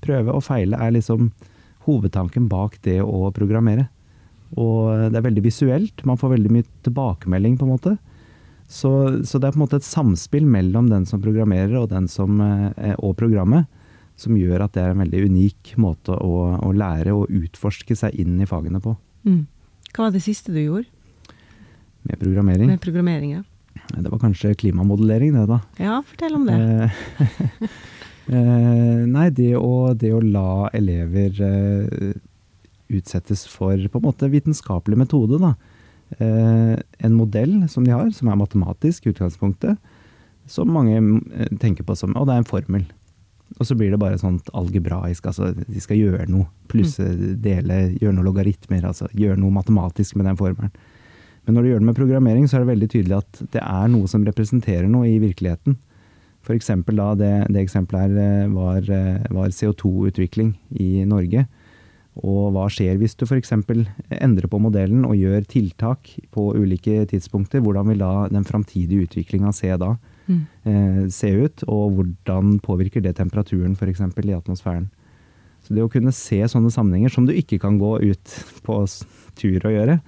[0.01, 1.31] Prøve og feile er liksom
[1.87, 3.87] hovedtanken bak det å programmere.
[4.55, 6.03] Og det er veldig visuelt.
[6.07, 7.95] Man får veldig mye tilbakemelding, på en måte.
[8.67, 8.91] Så,
[9.23, 12.95] så, det er på en måte et samspill mellom den som programmerer og, som, eh,
[12.99, 13.67] og programmet,
[14.19, 18.17] som gjør at det er en veldig unik måte å, å lære og utforske seg
[18.19, 18.95] inn i fagene på.
[19.27, 19.45] Mm.
[19.97, 20.85] Hva var det siste du gjorde?
[22.05, 22.69] Med programmering?
[22.69, 23.43] Med programmering, ja.
[23.97, 25.57] Det var kanskje klimamodellering, det, da.
[25.81, 26.91] Ja, fortell om det.
[28.27, 32.09] Eh, nei, det å, det å la elever eh,
[32.91, 35.39] utsettes for på en måte vitenskapelig metode.
[35.39, 35.53] Da.
[36.19, 36.73] Eh,
[37.07, 39.79] en modell som de har, som er matematisk i utgangspunktet,
[40.51, 42.83] som mange eh, tenker på som Og det er en formel.
[43.57, 45.25] Og så blir det bare sånt algebraisk.
[45.29, 46.49] altså De skal gjøre noe.
[46.67, 47.39] Plusse, mm.
[47.41, 48.85] dele, gjøre noe logaritmer.
[48.85, 50.73] altså Gjøre noe matematisk med den formelen.
[51.47, 53.91] Men når du gjør det med programmering, så er det veldig tydelig at det er
[53.93, 55.77] noe som representerer noe i virkeligheten.
[56.43, 58.91] For eksempel da, det, det eksempelet her eh, var,
[59.35, 61.45] var CO2-utvikling i Norge.
[62.17, 63.53] Og hva skjer hvis du f.eks.
[63.53, 67.61] endrer på modellen og gjør tiltak på ulike tidspunkter?
[67.63, 69.95] Hvordan vil da den framtidige utviklinga se da
[70.27, 70.39] mm.
[70.69, 71.65] eh, se ut?
[71.71, 74.03] Og hvordan påvirker det temperaturen f.eks.
[74.03, 74.87] i atmosfæren?
[75.65, 78.35] Så det å kunne se sånne sammenhenger som du ikke kan gå ut
[78.67, 78.79] på
[79.37, 79.99] tur og gjøre,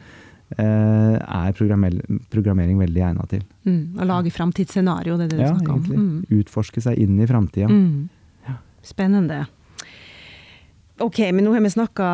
[0.56, 3.44] eh, er programmering veldig egna til.
[3.68, 4.00] Mm.
[4.00, 5.84] Å lage framtidsscenario, det er det du ja, snakker om.
[5.84, 6.04] Egentlig.
[6.06, 6.42] Mm.
[6.44, 7.70] Utforske seg inn i framtida.
[7.70, 8.10] Mm.
[8.48, 8.60] Ja.
[8.86, 9.46] Spennende.
[11.00, 12.08] Ok, men nå har vi snakka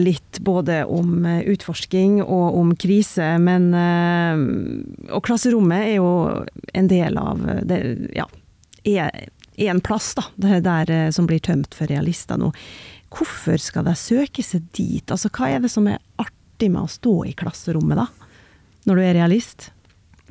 [0.00, 6.10] litt både om eh, utforsking og om krise, men eh, Og klasserommet er jo
[6.72, 7.80] en del av det,
[8.16, 8.24] ja,
[8.86, 12.52] er en plass, da, det der eh, som blir tømt for realister nå.
[13.12, 15.04] Hvorfor skal de søke seg dit?
[15.10, 18.08] Altså, hva er det som er artig med å stå i klasserommet, da?
[18.86, 19.70] Når du er realist?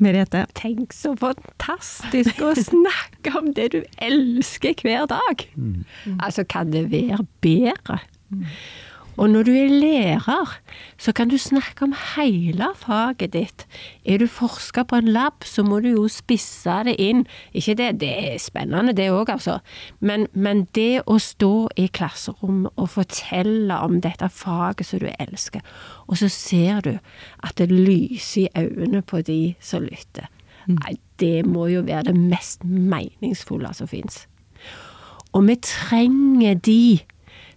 [0.01, 0.43] Merete?
[0.57, 5.45] Tenk så fantastisk å snakke om det du elsker hver dag!
[5.55, 5.85] Mm.
[6.19, 8.01] Altså, kan det være bedre?
[9.15, 10.57] Og når du er lærer,
[10.97, 13.65] så kan du snakke om hele faget ditt.
[14.05, 17.23] Er du forsker på en lab, så må du jo spisse det inn.
[17.53, 19.59] Ikke det, det er spennende det òg, altså.
[19.99, 25.63] Men, men, det å stå i klasserommet og fortelle om dette faget som du elsker,
[26.07, 26.93] og så ser du
[27.43, 30.27] at det lyser i øynene på de som lytter.
[30.67, 30.77] Mm.
[30.81, 34.25] Nei, det må jo være det mest meningsfulle som fins.
[35.35, 36.99] Og vi trenger de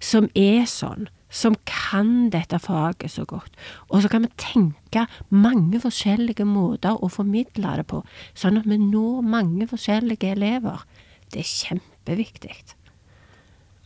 [0.02, 3.52] som er sånn som kan dette faget så godt.
[3.92, 8.02] Og så kan vi tenke mange forskjellige måter å formidle det på,
[8.38, 10.84] sånn at vi når mange forskjellige elever.
[11.28, 12.56] Det er kjempeviktig.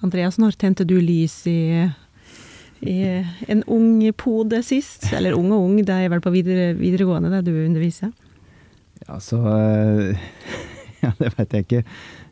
[0.03, 1.87] Andreas, når tente du lys i,
[2.83, 2.97] i
[3.51, 5.07] en ung pode sist?
[5.15, 8.11] Eller ung og ung, det er vel på videre, videregående det du underviser?
[9.07, 9.39] Ja, så
[11.07, 11.81] Ja, det veit jeg ikke.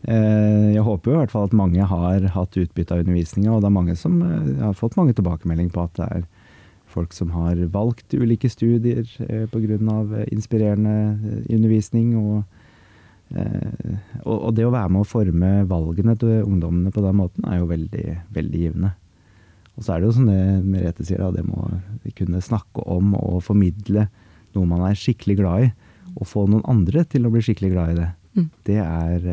[0.06, 3.64] Eh, jeg håper jo i hvert fall at mange har hatt utbytte av undervisninga, og
[3.64, 6.28] det er mange som eh, har fått mange tilbakemeldinger på at det er
[6.90, 10.22] folk som har valgt ulike studier eh, pga.
[10.30, 11.18] inspirerende
[11.50, 12.14] undervisning.
[12.18, 12.44] Og,
[14.24, 17.70] og, det å være med å forme valgene til ungdommene på den måten er jo
[17.70, 18.94] veldig, veldig givende.
[19.78, 21.68] Og så er det jo som det Merete sier, det må
[22.18, 24.08] kunne snakke om og formidle
[24.54, 25.70] noe man er skikkelig glad i.
[26.18, 28.10] Og få noen andre til å bli skikkelig glad i det.
[28.36, 28.50] Mm.
[28.66, 29.24] Det er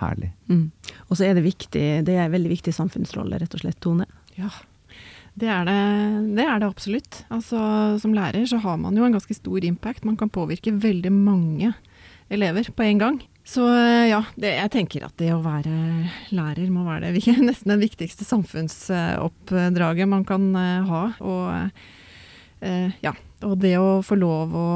[0.00, 0.30] herlig.
[0.50, 0.68] Mm.
[1.08, 4.06] Og så er det viktig, det er en veldig viktig samfunnsrolle, rett og slett, Tone.
[4.38, 4.50] Ja,
[5.34, 5.78] det er det,
[6.36, 7.24] det er det, absolutt.
[7.34, 7.58] Altså,
[8.02, 10.06] som lærer så har man jo en ganske stor impact.
[10.06, 11.72] Man kan påvirke veldig mange
[12.30, 13.18] elever på en gang.
[13.44, 13.66] Så
[14.08, 15.74] ja, det, jeg tenker at det å være
[16.32, 21.02] lærer må være det nesten det viktigste samfunnsoppdraget man kan uh, ha.
[21.20, 21.82] Og,
[22.64, 23.12] eh, ja,
[23.44, 24.68] og det å få lov å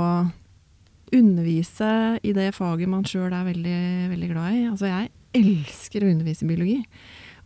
[1.15, 1.93] undervise
[2.23, 3.81] i det faget man sjøl er veldig,
[4.13, 4.67] veldig glad i.
[4.71, 6.79] Altså, jeg elsker å undervise i biologi.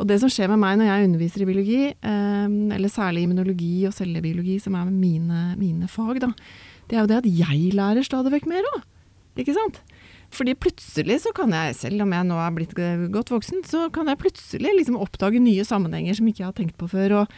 [0.00, 3.74] Og det som skjer med meg når jeg underviser i biologi, eh, eller særlig immunologi
[3.86, 6.32] og cellebiologi, som er mine, mine fag, da,
[6.88, 8.82] det er jo det at jeg lærer stadig vekk mer òg.
[9.38, 9.80] Ikke sant?
[10.32, 12.72] Fordi plutselig så kan jeg, selv om jeg nå er blitt
[13.12, 16.78] godt voksen, så kan jeg plutselig liksom oppdage nye sammenhenger som ikke jeg har tenkt
[16.80, 17.18] på før.
[17.22, 17.36] Og,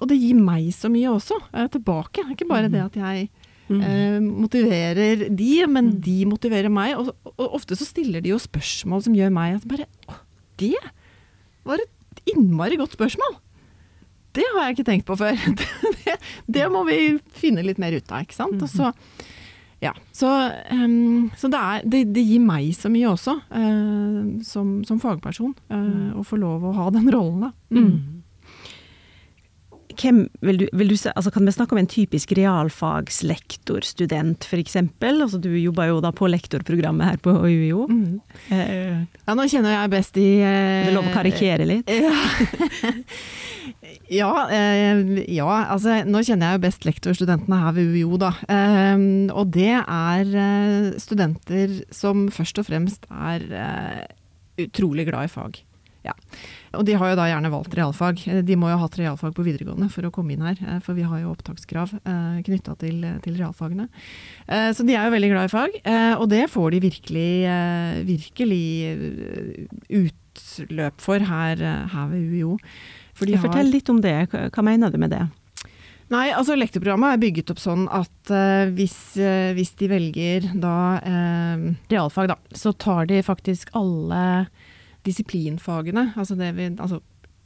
[0.00, 2.24] og det gir meg så mye også, eh, tilbake.
[2.32, 3.28] Ikke bare det at jeg
[3.70, 3.82] Mm.
[3.86, 5.98] Eh, motiverer de, men mm.
[6.02, 6.96] de motiverer meg.
[6.98, 10.18] Og, og, ofte så stiller de jo spørsmål som gjør meg at bare Å,
[10.60, 10.76] det
[11.66, 13.38] var et innmari godt spørsmål!
[14.36, 15.38] Det har jeg ikke tenkt på før.
[16.04, 18.60] det, det, må vi finne litt mer ut av, ikke sant.
[18.62, 18.92] Og så,
[19.82, 20.30] ja, så,
[20.70, 25.56] um, så det, er, det, det, gir meg så mye også, uh, som, som, fagperson,
[25.72, 27.52] uh, å få lov å ha den rollen, da.
[27.74, 28.19] Mm
[30.00, 34.76] hvem vil du, vil du, altså Kan vi snakke om en typisk realfagslektorstudent, f.eks.?
[34.76, 37.80] Altså, du jobber jo da på lektorprogrammet her på UiO.
[37.90, 38.20] Mm.
[38.50, 41.86] Uh, ja, nå kjenner jeg best i uh, Det er lov å karikere litt?
[44.20, 48.32] ja, uh, ja, altså nå kjenner jeg jo best lektorstudentene her ved UiO, da.
[49.34, 50.24] og det er
[51.00, 53.40] studenter som først og fremst er
[54.60, 55.52] utrolig glad i fag.
[56.06, 56.14] Ja.
[56.78, 58.22] Og de har jo da gjerne valgt realfag.
[58.46, 60.96] De må jo ha hatt realfag på videregående for å komme inn her, eh, for
[60.96, 63.90] vi har jo opptakskrav eh, knytta til, til, realfagene.
[64.46, 67.32] Eh, så de er jo veldig glad i fag, eh, og det får de virkelig,
[67.50, 72.56] eh, virkelig eh, utløp for her, her ved UiO.
[73.20, 74.16] Fortell litt om det.
[74.32, 75.26] Hva mener du med det?
[76.10, 80.78] Nei, altså Lektorprogrammet er bygget opp sånn at uh, hvis, uh, hvis, de velger da
[80.98, 84.22] uh, realfag, da, så tar de faktisk alle
[85.06, 87.00] disiplinfagene, altså, det vi, altså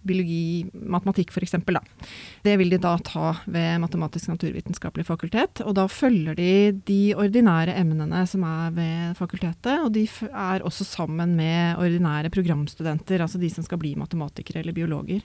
[0.04, 1.56] biologi, matematikk f.eks.
[2.44, 5.62] Det vil de da ta ved Matematisk-naturvitenskapelig fakultet.
[5.64, 6.52] Og da følger de
[6.86, 13.24] de ordinære emnene som er ved fakultetet, og de er også sammen med ordinære programstudenter,
[13.24, 15.24] altså de som skal bli matematikere eller biologer.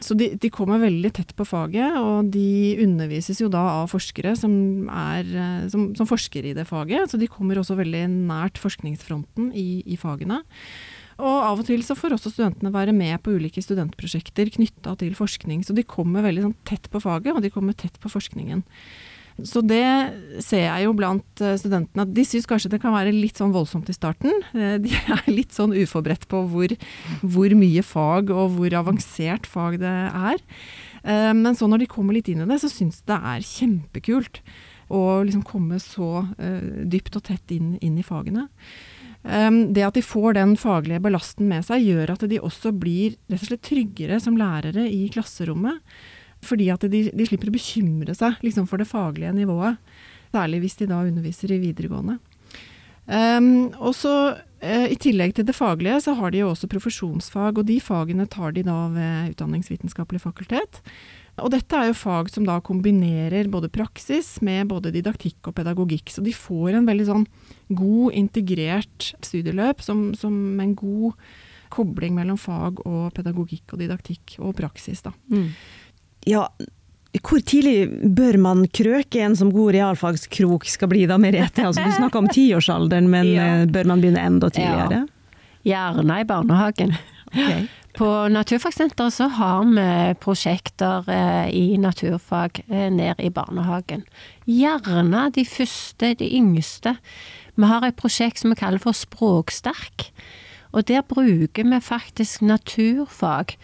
[0.00, 4.34] Så de, de, kommer veldig tett på faget, og de undervises jo da av forskere
[4.36, 4.52] som,
[4.92, 5.30] er,
[5.72, 7.08] som, som forsker i det faget.
[7.10, 10.42] Så de kommer også veldig nært forskningsfronten i, i fagene.
[11.16, 15.16] Og av og til så får også studentene være med på ulike studentprosjekter knytta til
[15.16, 15.62] forskning.
[15.64, 18.64] Så de kommer veldig sånn tett på faget, og de kommer tett på forskningen.
[19.44, 19.84] Så det
[20.44, 23.52] ser jeg jo blant eh, studentene at de syns kanskje det kan være litt sånn
[23.52, 24.32] voldsomt i starten.
[24.56, 26.72] Eh, de er litt sånn uforberedt på hvor,
[27.20, 30.40] hvor mye fag og hvor avansert fag det er.
[31.04, 33.44] Eh, men så når de kommer litt inn i det, så syns de det er
[33.44, 34.40] kjempekult
[34.86, 36.22] å liksom komme så
[36.86, 38.44] dypt og tett inn, inn i fagene.
[39.26, 43.42] Det at de får den faglige ballasten med seg, gjør at de også blir rett
[43.42, 45.80] og slett tryggere som lærere i klasserommet.
[46.46, 49.80] Fordi at de, de slipper å bekymre seg liksom, for det faglige nivået.
[50.34, 52.18] Særlig hvis de da underviser i videregående.
[53.06, 57.60] Um, og så uh, I tillegg til det faglige, så har de jo også profesjonsfag,
[57.60, 60.80] og de fagene tar de da ved Utdanningsvitenskapelig fakultet.
[61.42, 66.10] Og dette er jo fag som da kombinerer både praksis med både didaktikk og pedagogikk.
[66.10, 67.26] Så de får en veldig sånn
[67.68, 71.16] god, integrert studieløp som, som en god
[71.74, 75.12] kobling mellom fag og pedagogikk og didaktikk og praksis, da.
[75.32, 75.50] Mm
[76.26, 76.42] ja,
[77.22, 81.64] hvor tidlig bør man krøke en som god realfagskrok skal bli da, Merete?
[81.64, 83.46] Altså, du snakker om tiårsalderen, men ja.
[83.62, 85.04] Eh, bør man begynne enda tidligere?
[85.04, 85.42] Ja.
[85.66, 86.94] Gjerne i barnehagen.
[87.32, 87.64] Okay.
[87.96, 94.02] På Naturfagsenteret så har vi prosjekter eh, i naturfag eh, ned i barnehagen.
[94.44, 96.92] Gjerne de første, de yngste.
[97.56, 100.10] Vi har et prosjekt som vi kaller for Språksterk.
[100.76, 103.56] Og der bruker vi faktisk naturfag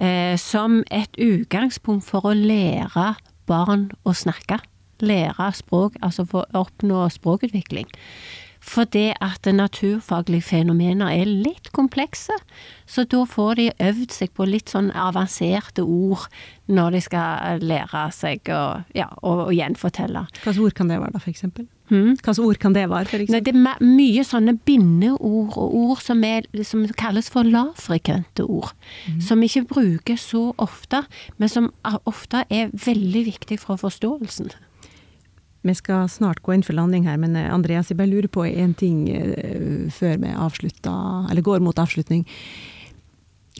[0.00, 3.10] eh, som et utgangspunkt for å lære
[3.44, 4.62] barn å snakke.
[5.04, 7.92] Lære språk, altså for å oppnå språkutvikling.
[8.64, 12.32] Fordi at naturfaglige fenomener er litt komplekse,
[12.88, 16.24] så da får de øvd seg på litt sånn avanserte ord
[16.72, 18.62] når de skal lære seg å,
[18.96, 20.24] ja, å, å gjenfortelle.
[20.40, 21.68] Hvilke ord kan det være, da, for eksempel?
[21.92, 22.14] Hmm?
[22.16, 23.10] Hvilke ord kan det være?
[23.12, 23.44] For eksempel?
[23.44, 28.72] det er mye sånne bindeord og ord som, er, som kalles for lavfrekvente ord.
[29.04, 29.20] Mm.
[29.28, 31.04] Som ikke brukes så ofte,
[31.36, 31.68] men som
[32.08, 34.54] ofte er veldig viktig for forståelsen.
[35.64, 38.44] Vi skal snart gå inn for landing her, men eh, Andreas, jeg bare lurer på
[38.44, 42.26] én ting uh, før vi avslutter, eller går mot avslutning.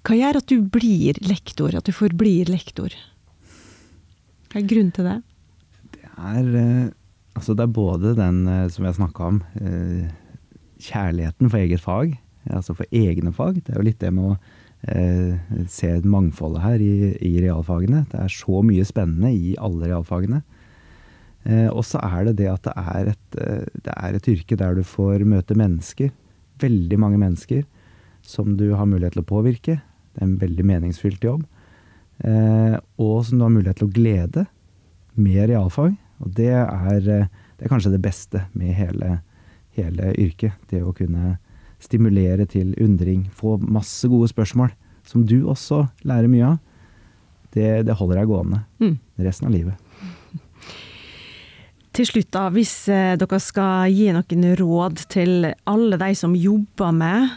[0.04, 2.92] Hva gjør at du blir lektor, at du forblir lektor?
[4.52, 5.16] Hva er grunnen til det?
[5.96, 6.92] Det er, uh,
[7.40, 9.40] altså det er både den som jeg snakka om,
[10.84, 12.18] kjærligheten for eget fag.
[12.52, 13.62] Altså for egne fag.
[13.64, 14.36] Det er jo litt det med å
[15.72, 18.02] se mangfoldet her i, i realfagene.
[18.12, 20.42] Det er så mye spennende i alle realfagene.
[21.44, 24.56] Eh, og så er det det at det er, et, eh, det er et yrke
[24.60, 26.12] der du får møte mennesker.
[26.62, 27.64] Veldig mange mennesker
[28.24, 29.78] som du har mulighet til å påvirke.
[30.14, 31.44] Det er en veldig meningsfylt jobb.
[32.24, 34.46] Eh, og som du har mulighet til å glede
[35.14, 35.98] med realfag.
[36.24, 39.18] Og det er, det er kanskje det beste med hele,
[39.76, 40.56] hele, yrket.
[40.70, 41.36] Det å kunne
[41.82, 44.72] stimulere til undring, få masse gode spørsmål
[45.04, 46.62] som du også lærer mye av.
[47.54, 48.94] Det, det holder deg gående mm.
[49.26, 49.83] resten av livet.
[51.94, 56.90] Til slutt, da, hvis eh, dere skal gi noen råd til alle de som jobber
[56.96, 57.28] med,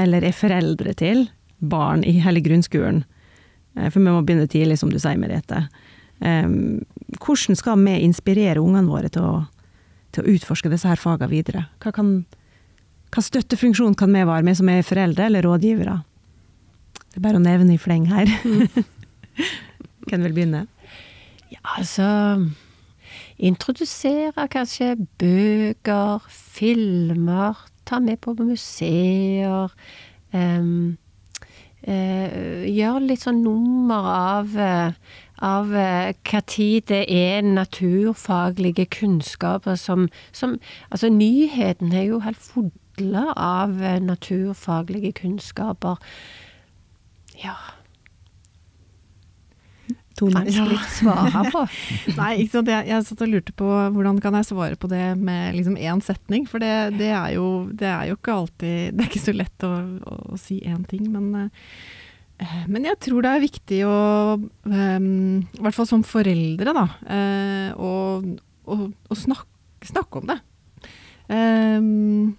[0.00, 1.26] eller er foreldre til,
[1.60, 3.02] barn i hele grunnskolen.
[3.76, 5.66] Eh, for vi må begynne tidlig, som du sier, Merete.
[6.16, 9.34] Hvordan skal vi inspirere ungene våre til å,
[10.16, 11.66] til å utforske disse her fagene videre?
[11.84, 12.22] Hva, kan,
[13.12, 15.98] hva støttefunksjon kan vi være, med som er foreldre eller rådgivere?
[17.04, 18.32] Det er bare å nevne i fleng her.
[20.08, 20.64] Hvem vil begynne?
[21.52, 22.06] Ja, altså
[23.38, 29.74] Introdusere kanskje bøker, filmer, ta med på museer.
[30.32, 30.96] Um,
[31.86, 34.58] uh, gjør litt sånn nummer av
[35.36, 40.56] av hva tid det er naturfaglige kunnskaper som, som
[40.88, 46.00] Altså, nyheten er jo helt fodla av naturfaglige kunnskaper.
[47.44, 47.75] Ja
[50.16, 51.62] to vanskelig svare på.
[52.20, 52.70] Nei, ikke sant.
[52.72, 56.02] Jeg, jeg satt og lurte på hvordan kan jeg svare på det med liksom én
[56.04, 56.46] setning.
[56.48, 59.68] For det, det, er jo, det, er jo, ikke alltid Det er ikke så lett
[59.68, 61.06] å, å, å si én ting.
[61.12, 64.00] Men, uh, men, jeg tror det er viktig å,
[64.40, 65.12] um,
[65.44, 67.92] i hvert fall som foreldre, da, uh, å,
[68.66, 69.48] å snakke,
[69.86, 70.40] snakke, om det.
[71.26, 72.36] Um,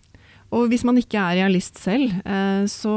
[0.55, 2.93] og hvis man ikke er realist selv, uh, så,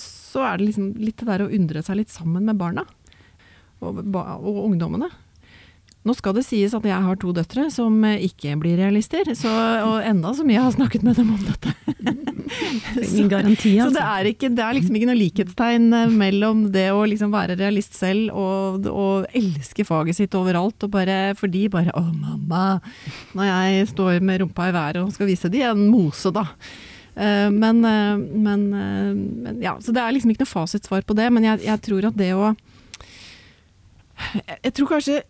[0.00, 2.84] så, er det liksom litt det der å undre seg litt sammen med barna
[3.84, 5.10] og, og ungdommene.
[6.04, 9.50] Nå skal det sies at jeg har to døtre som ikke blir realister, så,
[9.86, 11.72] og enda så mye jeg har snakket med dem om dette.
[13.08, 13.88] Ingen garanti, altså.
[13.88, 17.56] Så det er, ikke, det er liksom ikke noe likhetstegn mellom det å liksom være
[17.56, 22.82] realist selv og, og, elske faget sitt overalt, og bare fordi bare 'Å, mamma',
[23.32, 26.50] når jeg står med rumpa i været og skal vise de en mose, da.
[27.16, 31.16] Eh, men, eh, men, eh, men ja, så det er liksom ikke noe fasitsvar på
[31.16, 32.52] det, men jeg, jeg tror at det å
[34.64, 35.22] jeg tror kanskje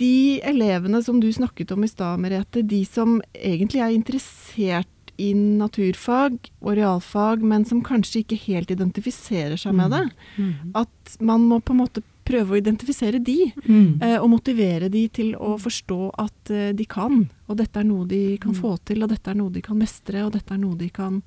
[0.00, 4.88] de elevene som du snakket om i stad, Merete, de som egentlig er interessert
[5.22, 10.00] i naturfag og realfag, men som kanskje ikke helt identifiserer seg med det.
[10.34, 10.72] Mm.
[10.74, 14.02] At man må på en måte prøve å identifisere de, Mm.
[14.02, 17.28] eh, og motivere de til å forstå at eh, de kan.
[17.46, 20.24] Og dette er noe de kan få til, og dette er noe de kan mestre,
[20.24, 21.22] og dette er noe de kan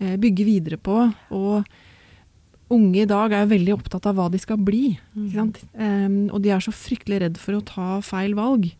[0.00, 1.12] eh, bygge videre på.
[1.36, 1.64] Og
[2.70, 4.94] unge i dag er veldig opptatt av hva de skal bli.
[5.16, 5.60] Ikke sant?
[5.74, 8.70] Em, og de er så fryktelig redd for å ta feil valg.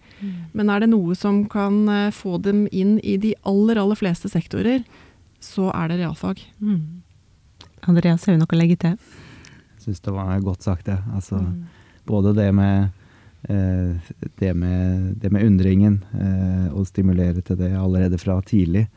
[0.53, 4.29] Men er det noe som kan eh, få dem inn i de aller, aller fleste
[4.29, 4.85] sektorer,
[5.41, 6.43] så er det realfag.
[6.61, 7.01] Mm.
[7.89, 8.97] Andreas, har du noe å legge til?
[9.77, 10.99] Jeg syns det var godt sagt, det.
[11.17, 11.41] Altså,
[12.11, 12.91] Både det med,
[13.49, 14.13] eh,
[14.43, 18.89] det med, det med undringen, eh, å stimulere til det allerede fra tidlig,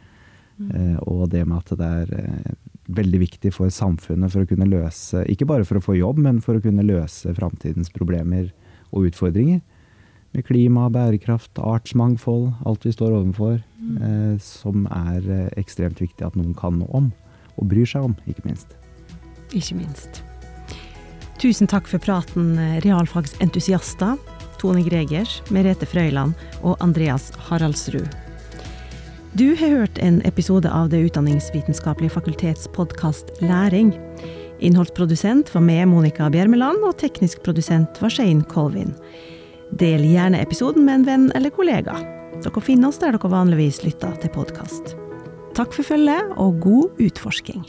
[0.74, 2.54] eh, og det med at det er eh,
[2.92, 6.42] veldig viktig for samfunnet for å kunne løse, ikke bare for å få jobb, men
[6.44, 8.50] for å kunne løse framtidens problemer
[8.92, 9.62] og utfordringer.
[10.34, 13.60] Med klima, bærekraft, artsmangfold, alt vi står overfor,
[14.02, 17.12] eh, som er eh, ekstremt viktig at noen kan noe om,
[17.56, 18.74] og bryr seg om, ikke minst.
[19.54, 20.24] Ikke minst.
[21.38, 24.18] Tusen takk for praten, eh, realfagsentusiaster.
[24.64, 28.23] Tone Gregers, Merete Frøyland og Andreas Haraldsrud.
[29.34, 33.90] Du har hørt en episode av Det utdanningsvitenskapelige fakultets podkast Læring.
[34.60, 38.94] Innholdsprodusent var med Monica Bjermeland, og teknisk produsent var Shane Colvin.
[39.72, 41.98] Del gjerne episoden med en venn eller kollega.
[42.46, 44.94] Dere finner oss der dere vanligvis lytter til podkast.
[45.58, 47.66] Takk for følget, og god utforsking.